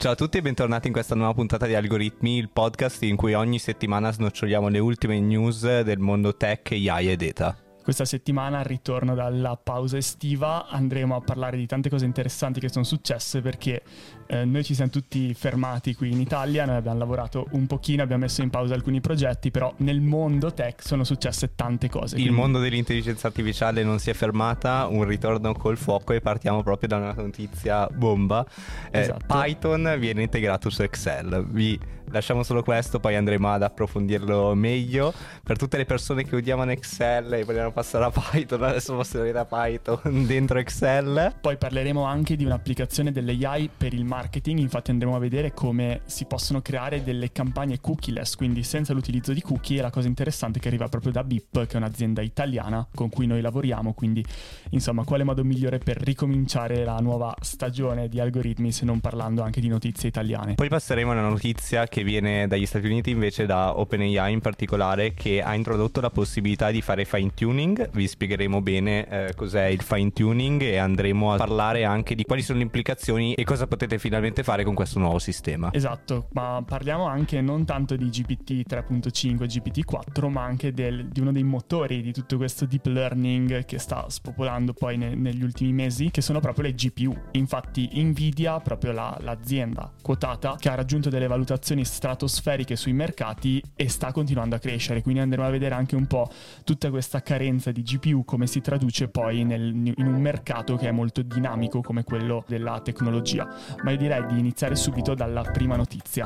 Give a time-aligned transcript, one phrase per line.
[0.00, 3.34] Ciao a tutti e bentornati in questa nuova puntata di Algoritmi, il podcast in cui
[3.34, 7.54] ogni settimana snoccioliamo le ultime news del mondo tech, AI e data.
[7.82, 12.70] Questa settimana, al ritorno dalla pausa estiva, andremo a parlare di tante cose interessanti che
[12.70, 13.82] sono successe perché
[14.30, 18.22] eh, noi ci siamo tutti fermati qui in Italia, noi abbiamo lavorato un pochino, abbiamo
[18.22, 22.14] messo in pausa alcuni progetti, però nel mondo tech sono successe tante cose.
[22.14, 22.40] Il quindi...
[22.40, 26.96] mondo dell'intelligenza artificiale non si è fermata, un ritorno col fuoco e partiamo proprio da
[26.98, 28.46] una notizia bomba.
[28.92, 29.24] Eh, esatto.
[29.26, 31.46] Python viene integrato su Excel.
[31.48, 31.78] Vi
[32.10, 35.12] lasciamo solo questo, poi andremo ad approfondirlo meglio.
[35.42, 39.46] Per tutte le persone che odiavano Excel e vogliono passare a Python, adesso possono avere
[39.48, 41.34] Python dentro Excel.
[41.40, 44.19] Poi parleremo anche di un'applicazione dell'AI per il marketing,
[44.60, 49.40] infatti andremo a vedere come si possono creare delle campagne cookieless, quindi senza l'utilizzo di
[49.40, 53.08] cookie e la cosa interessante che arriva proprio da Bip, che è un'azienda italiana con
[53.08, 54.24] cui noi lavoriamo, quindi
[54.70, 59.60] insomma quale modo migliore per ricominciare la nuova stagione di algoritmi se non parlando anche
[59.60, 60.54] di notizie italiane.
[60.54, 65.14] Poi passeremo a una notizia che viene dagli Stati Uniti invece da OpenAI in particolare
[65.14, 69.82] che ha introdotto la possibilità di fare fine tuning, vi spiegheremo bene eh, cos'è il
[69.82, 73.98] fine tuning e andremo a parlare anche di quali sono le implicazioni e cosa potete
[74.10, 75.72] finalmente fare con questo nuovo sistema.
[75.72, 81.20] Esatto, ma parliamo anche non tanto di GPT 3.5 GPT 4 ma anche del, di
[81.20, 85.72] uno dei motori di tutto questo deep learning che sta spopolando poi ne, negli ultimi
[85.72, 87.16] mesi che sono proprio le GPU.
[87.32, 93.88] Infatti Nvidia, proprio la, l'azienda quotata che ha raggiunto delle valutazioni stratosferiche sui mercati e
[93.88, 96.28] sta continuando a crescere, quindi andremo a vedere anche un po'
[96.64, 100.90] tutta questa carenza di GPU come si traduce poi nel, in un mercato che è
[100.90, 103.48] molto dinamico come quello della tecnologia.
[103.84, 106.24] Ma io direi di iniziare subito dalla prima notizia.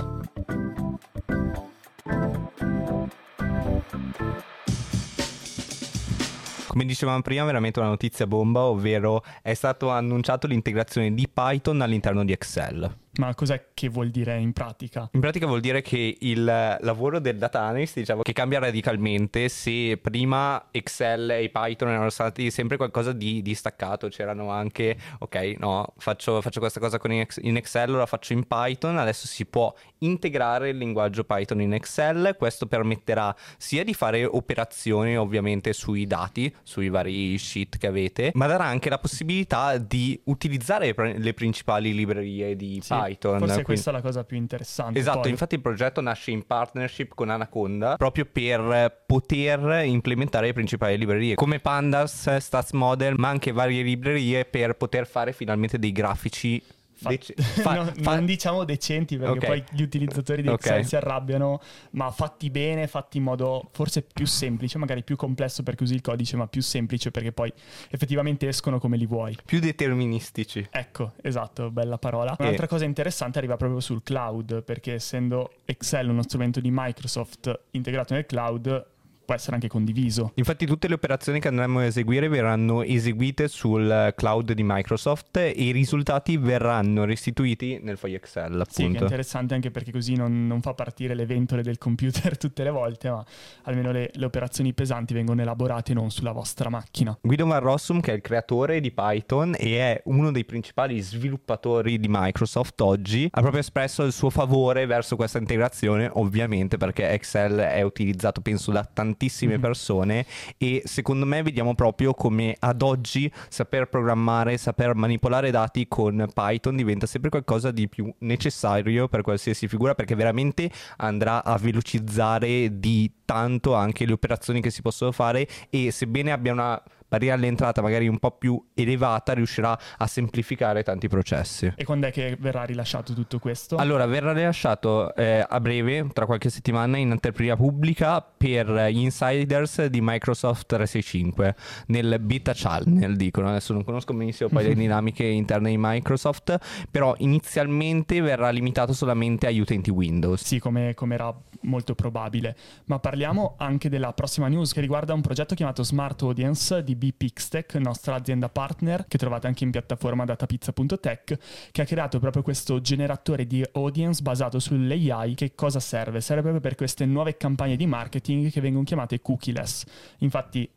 [6.68, 12.24] Come dicevamo prima, veramente una notizia bomba, ovvero è stato annunciato l'integrazione di Python all'interno
[12.24, 13.03] di Excel.
[13.16, 15.08] Ma cos'è che vuol dire in pratica?
[15.12, 19.98] In pratica vuol dire che il lavoro del data analyst diciamo che cambia radicalmente se
[19.98, 26.40] prima Excel e Python erano stati sempre qualcosa di distaccato, c'erano anche ok, no, faccio,
[26.40, 26.98] faccio questa cosa
[27.42, 32.34] in Excel, la faccio in Python, adesso si può integrare il linguaggio Python in Excel,
[32.36, 38.46] questo permetterà sia di fare operazioni ovviamente sui dati, sui vari sheet che avete, ma
[38.46, 42.92] darà anche la possibilità di utilizzare le principali librerie di sì.
[43.04, 43.38] Python.
[43.38, 43.64] Forse quindi...
[43.64, 44.98] questa è la cosa più interessante.
[44.98, 45.30] Esatto, poi.
[45.30, 51.34] infatti il progetto nasce in partnership con Anaconda proprio per poter implementare le principali librerie
[51.34, 56.62] come Pandas, Stats Model, ma anche varie librerie per poter fare finalmente dei grafici
[56.96, 59.48] Fa- no, fa- non diciamo decenti perché okay.
[59.48, 60.84] poi gli utilizzatori di Excel okay.
[60.84, 61.60] si arrabbiano,
[61.90, 66.00] ma fatti bene, fatti in modo forse più semplice, magari più complesso perché usi il
[66.00, 67.52] codice, ma più semplice perché poi
[67.90, 69.36] effettivamente escono come li vuoi.
[69.44, 70.66] Più deterministici.
[70.70, 72.36] Ecco, esatto, bella parola.
[72.38, 78.14] Un'altra cosa interessante arriva proprio sul cloud, perché essendo Excel uno strumento di Microsoft integrato
[78.14, 78.92] nel cloud,
[79.24, 80.32] può essere anche condiviso.
[80.34, 85.50] Infatti tutte le operazioni che andremo a eseguire verranno eseguite sul cloud di Microsoft e
[85.50, 88.52] i risultati verranno restituiti nel foglio Excel.
[88.52, 88.72] Appunto.
[88.72, 92.62] Sì, è interessante anche perché così non, non, fa partire le ventole del computer tutte
[92.62, 93.24] le volte, ma
[93.62, 97.16] almeno le, le, operazioni pesanti vengono elaborate non sulla vostra macchina.
[97.20, 101.98] Guido Van Rossum, che è il creatore di Python e è uno dei principali sviluppatori
[101.98, 107.56] di Microsoft oggi, ha proprio espresso il suo favore verso questa integrazione, ovviamente perché Excel
[107.56, 109.60] è utilizzato penso da tantissimi tantissime mm-hmm.
[109.60, 110.26] persone
[110.58, 116.76] e secondo me vediamo proprio come ad oggi saper programmare, saper manipolare dati con Python
[116.76, 123.10] diventa sempre qualcosa di più necessario per qualsiasi figura perché veramente andrà a velocizzare di
[123.24, 128.08] tanto anche le operazioni che si possono fare e sebbene abbia una barriera all'entrata magari
[128.08, 131.72] un po' più elevata riuscirà a semplificare tanti processi.
[131.76, 133.76] E quando è che verrà rilasciato tutto questo?
[133.76, 139.86] Allora, verrà rilasciato eh, a breve, tra qualche settimana, in anteprima pubblica per gli insiders
[139.86, 141.54] di Microsoft 365
[141.86, 143.48] nel beta channel, dicono.
[143.48, 146.58] Adesso non conosco benissimo poi le dinamiche interne di Microsoft,
[146.90, 150.42] però inizialmente verrà limitato solamente agli utenti Windows.
[150.44, 152.56] Sì, come, come era molto probabile.
[152.86, 157.74] Ma parliamo anche della prossima news che riguarda un progetto chiamato Smart Audience di Bpixtech,
[157.74, 161.38] nostra azienda partner, che trovate anche in piattaforma datapizza.tech,
[161.70, 165.34] che ha creato proprio questo generatore di audience basato sull'AI.
[165.34, 166.20] Che cosa serve?
[166.20, 169.84] Serve proprio per queste nuove campagne di marketing che vengono chiamate cookieless.
[170.18, 170.68] Infatti,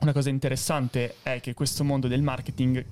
[0.00, 2.84] una cosa interessante è che questo mondo del marketing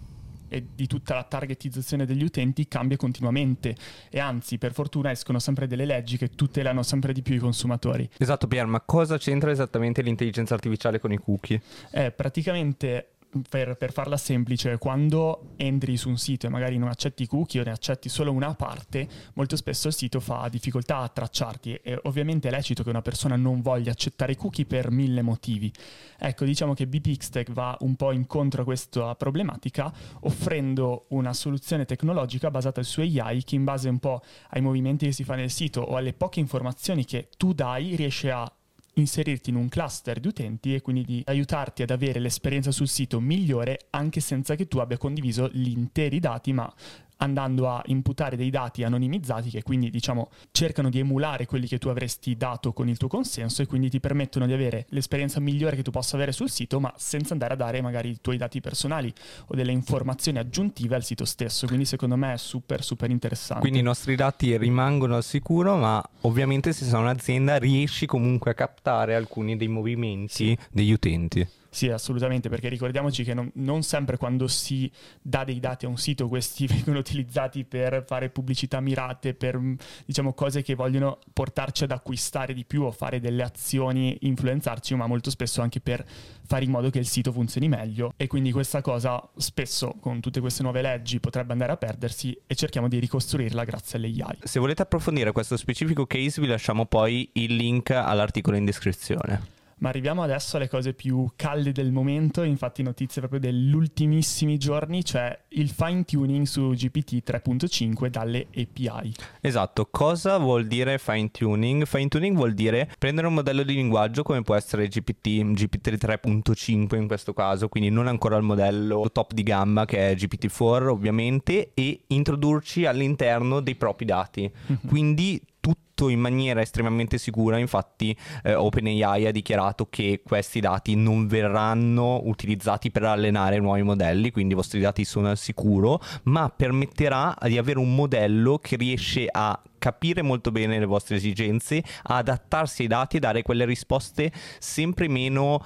[0.53, 3.75] e di tutta la targetizzazione degli utenti cambia continuamente
[4.11, 8.07] e anzi per fortuna escono sempre delle leggi che tutelano sempre di più i consumatori.
[8.19, 11.63] Esatto Pier, ma cosa c'entra esattamente l'intelligenza artificiale con i cookie?
[11.91, 13.13] Eh, praticamente
[13.49, 17.65] per, per, farla semplice, quando entri su un sito e magari non accetti cookie o
[17.65, 22.49] ne accetti solo una parte, molto spesso il sito fa difficoltà a tracciarti e ovviamente
[22.49, 25.73] è lecito che una persona non voglia accettare cookie per mille motivi.
[26.19, 32.51] Ecco, diciamo che BPXTech va un po' incontro a questa problematica offrendo una soluzione tecnologica
[32.51, 35.81] basata su AI che in base un po' ai movimenti che si fa nel sito
[35.81, 38.51] o alle poche informazioni che tu dai riesce a
[38.95, 43.21] inserirti in un cluster di utenti e quindi di aiutarti ad avere l'esperienza sul sito
[43.21, 46.73] migliore anche senza che tu abbia condiviso gli interi dati, ma
[47.23, 51.89] andando a imputare dei dati anonimizzati che quindi diciamo cercano di emulare quelli che tu
[51.89, 55.83] avresti dato con il tuo consenso e quindi ti permettono di avere l'esperienza migliore che
[55.83, 59.13] tu possa avere sul sito ma senza andare a dare magari i tuoi dati personali
[59.47, 61.67] o delle informazioni aggiuntive al sito stesso.
[61.67, 63.61] Quindi secondo me è super super interessante.
[63.63, 68.55] Quindi i nostri dati rimangono al sicuro ma ovviamente se sei un'azienda riesci comunque a
[68.55, 74.47] captare alcuni dei movimenti degli utenti sì, assolutamente, perché ricordiamoci che non, non, sempre quando
[74.47, 74.93] si
[75.23, 79.59] dà dei dati a un sito questi vengono utilizzati per fare pubblicità mirate, per
[80.05, 85.07] diciamo cose che vogliono portarci ad acquistare di più o fare delle azioni, influenzarci, ma
[85.07, 86.05] molto spesso anche per
[86.45, 90.41] fare in modo che il sito funzioni meglio e quindi questa cosa spesso con tutte
[90.41, 94.37] queste nuove leggi potrebbe andare a perdersi e cerchiamo di ricostruirla grazie alle AI.
[94.43, 99.61] Se volete approfondire questo specifico case vi lasciamo poi il link all'articolo in descrizione.
[99.83, 105.05] Ma arriviamo adesso alle cose più calde del momento, infatti notizie proprio degli ultimissimi giorni,
[105.05, 109.13] cioè il fine tuning su GPT 3.5 dalle API.
[109.41, 111.85] Esatto, cosa vuol dire fine tuning?
[111.85, 116.95] Fine tuning vuol dire prendere un modello di linguaggio come può essere GPT, GPT 3.5
[116.95, 121.73] in questo caso, quindi non ancora il modello top di gamma che è GPT-4 ovviamente,
[121.75, 124.43] e introdurci all'interno dei propri dati.
[124.43, 124.87] Mm-hmm.
[124.87, 131.29] Quindi tutto in maniera estremamente sicura, infatti eh, OpenAI ha dichiarato che questi dati non
[131.29, 137.37] verranno utilizzati per allenare nuovi modelli, quindi i vostri dati sono al sicuro, ma permetterà
[137.43, 142.89] di avere un modello che riesce a capire molto bene le vostre esigenze, adattarsi ai
[142.89, 145.65] dati e dare quelle risposte sempre meno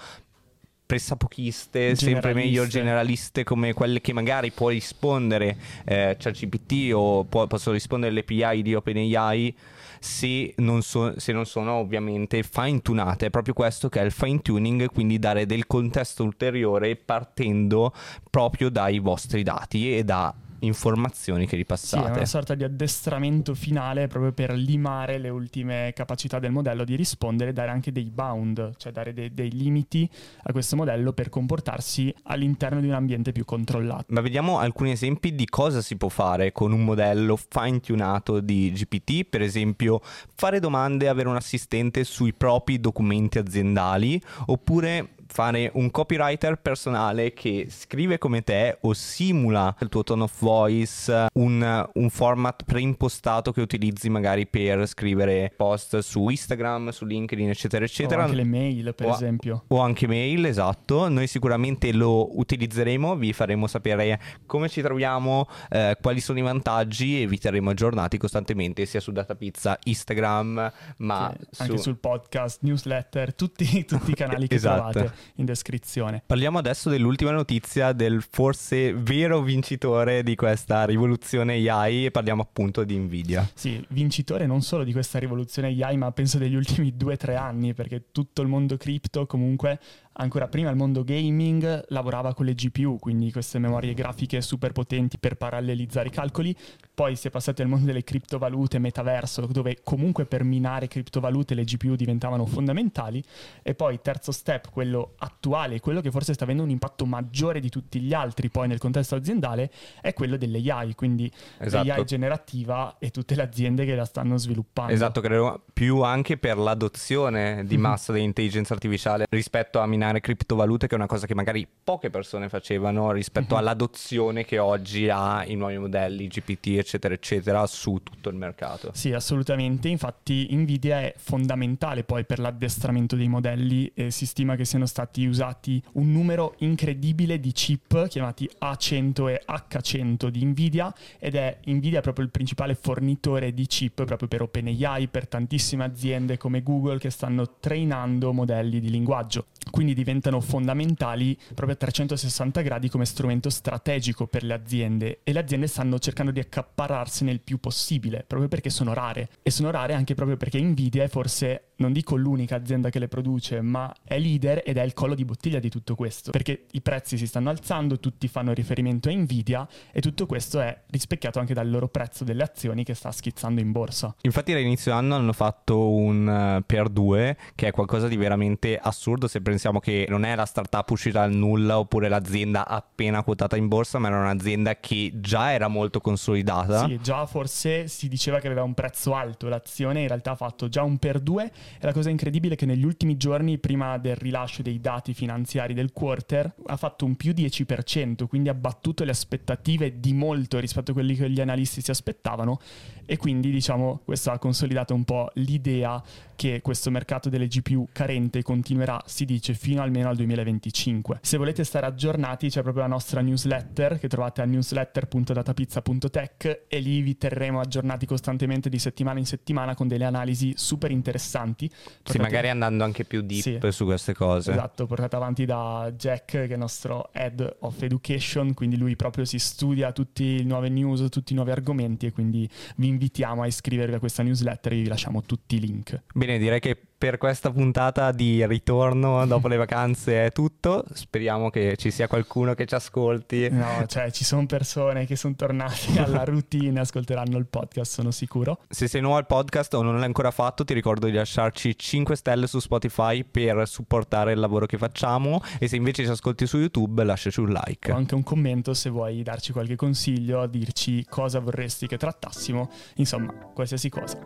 [0.87, 3.45] pressapochiste, sempre meglio generaliste.
[3.45, 8.75] come quelle che magari può rispondere eh, ChatGPT o può, possono rispondere le API di
[8.75, 9.57] OpenAI
[10.07, 13.27] se non, so, se non sono ovviamente fine tunate.
[13.27, 17.93] È proprio questo che è il fine tuning, quindi dare del contesto ulteriore partendo
[18.31, 22.07] proprio dai vostri dati e da informazioni che ripassate.
[22.07, 26.85] Sì, è una sorta di addestramento finale proprio per limare le ultime capacità del modello
[26.85, 30.09] di rispondere e dare anche dei bound, cioè dare dei, dei limiti
[30.45, 34.05] a questo modello per comportarsi all'interno di un ambiente più controllato.
[34.09, 38.73] Ma vediamo alcuni esempi di cosa si può fare con un modello fine tunato di
[38.73, 40.01] GPT, per esempio
[40.35, 47.67] fare domande, avere un assistente sui propri documenti aziendali oppure fare un copywriter personale che
[47.71, 53.61] scrive come te o simula il tuo tone of voice, un, un format preimpostato che
[53.61, 58.23] utilizzi magari per scrivere post su Instagram, su LinkedIn, eccetera, eccetera.
[58.23, 59.65] O anche le mail, per o, esempio.
[59.69, 61.09] O anche mail, esatto.
[61.09, 67.23] Noi sicuramente lo utilizzeremo, vi faremo sapere come ci troviamo, eh, quali sono i vantaggi
[67.23, 73.35] e vi terremo aggiornati costantemente sia su Datapizza, Instagram, ma sì, anche sul podcast, newsletter,
[73.35, 74.91] tutti, tutti i canali che esatto.
[74.91, 76.23] trovate in descrizione.
[76.25, 82.85] Parliamo adesso dell'ultima notizia del forse vero vincitore di questa rivoluzione AI e parliamo appunto
[82.85, 83.49] di Nvidia.
[83.55, 87.37] Sì, vincitore non solo di questa rivoluzione AI, ma penso degli ultimi due o tre
[87.37, 89.79] anni, perché tutto il mondo cripto comunque
[90.19, 95.19] ancora prima il mondo gaming lavorava con le GPU, quindi queste memorie grafiche super potenti
[95.19, 96.57] per parallelizzare i calcoli,
[96.95, 101.65] poi si è passati al mondo delle criptovalute, metaverso, dove comunque per minare criptovalute le
[101.65, 103.23] GPU diventavano fondamentali,
[103.63, 107.69] e poi terzo step, quello attuale, quello che forse sta avendo un impatto maggiore di
[107.69, 109.71] tutti gli altri poi nel contesto aziendale,
[110.01, 111.87] è quello dell'AI, quindi esatto.
[111.87, 114.93] l'AI generativa e tutte le aziende che la stanno sviluppando.
[114.93, 120.95] Esatto, credo più anche per l'adozione di massa dell'intelligenza artificiale rispetto a minare criptovalute, che
[120.95, 123.59] è una cosa che magari poche persone facevano rispetto mm-hmm.
[123.59, 128.91] all'adozione che oggi ha i nuovi modelli GPT, eccetera, eccetera, su tutto il mercato.
[128.95, 129.89] Sì, assolutamente.
[129.89, 135.27] Infatti Nvidia è fondamentale poi per l'addestramento dei modelli e si stima che siano stati
[135.27, 142.01] usati un numero incredibile di chip chiamati A100 e H100 di Nvidia ed è Nvidia
[142.01, 147.11] proprio il principale fornitore di chip proprio per OpenAI, per tantissime aziende come Google che
[147.11, 149.47] stanno trainando modelli di linguaggio.
[149.71, 155.39] Quindi diventano fondamentali proprio a 360 gradi come strumento strategico per le aziende e le
[155.41, 159.29] aziende stanno cercando di accappararsene il più possibile, proprio perché sono rare.
[159.43, 163.09] E sono rare anche proprio perché Nvidia è forse non dico l'unica azienda che le
[163.09, 166.81] produce, ma è leader ed è il collo di bottiglia di tutto questo, perché i
[166.81, 171.55] prezzi si stanno alzando, tutti fanno riferimento a Nvidia e tutto questo è rispecchiato anche
[171.55, 174.15] dal loro prezzo delle azioni che sta schizzando in borsa.
[174.23, 179.27] Infatti all'inizio anno hanno fatto un uh, per 2 che è qualcosa di veramente assurdo
[179.27, 183.69] se pensiamo che non è la startup uscita dal nulla oppure l'azienda appena quotata in
[183.69, 186.87] borsa, ma era un'azienda che già era molto consolidata.
[186.87, 190.69] Sì, già forse si diceva che aveva un prezzo alto l'azione, in realtà ha fatto
[190.69, 191.45] già un per 2
[191.81, 195.73] e la cosa incredibile è che negli ultimi giorni, prima del rilascio dei dati finanziari
[195.73, 200.91] del quarter, ha fatto un più 10%, quindi ha battuto le aspettative di molto rispetto
[200.91, 202.61] a quelli che gli analisti si aspettavano
[203.07, 206.03] e quindi diciamo questo ha consolidato un po' l'idea
[206.35, 211.19] che questo mercato delle GPU carente continuerà, si dice, fino almeno al 2025.
[211.23, 217.01] Se volete stare aggiornati c'è proprio la nostra newsletter che trovate a newsletter.datapizza.tech e lì
[217.01, 221.69] vi terremo aggiornati costantemente di settimana in settimana con delle analisi super interessanti.
[221.69, 222.13] Portate...
[222.13, 224.53] Sì, magari andando anche più deep sì, su queste cose.
[224.53, 229.25] Esatto, portate avanti da Jack che è il nostro Head of Education, quindi lui proprio
[229.25, 233.47] si studia tutti le nuove news, tutti i nuovi argomenti e quindi vi invitiamo a
[233.47, 236.03] iscrivervi a questa newsletter e vi lasciamo tutti i link.
[236.13, 240.85] Bene, direi che per questa puntata di ritorno dopo le vacanze è tutto.
[240.93, 243.49] Speriamo che ci sia qualcuno che ci ascolti.
[243.51, 248.11] No, cioè ci sono persone che sono tornate alla routine e ascolteranno il podcast, sono
[248.11, 248.61] sicuro.
[248.69, 252.17] Se sei nuovo al podcast o non l'hai ancora fatto, ti ricordo di lasciarci 5
[252.17, 256.59] stelle su Spotify per supportare il lavoro che facciamo e se invece ci ascolti su
[256.59, 257.93] YouTube, lasciaci un like.
[257.93, 263.33] O anche un commento se vuoi darci qualche consiglio, dirci cosa vorresti che trattassimo, insomma,
[263.53, 264.19] qualsiasi cosa.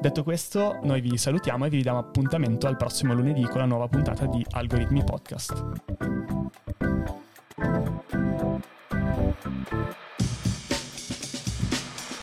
[0.00, 3.88] Detto questo, noi vi salutiamo e vi diamo appuntamento al prossimo lunedì con la nuova
[3.88, 5.64] puntata di Algoritmi Podcast.